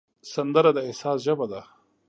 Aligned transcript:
سندره 0.33 0.71
د 0.73 0.77
احساس 0.87 1.17
ژبه 1.25 1.45
ده 1.51 1.61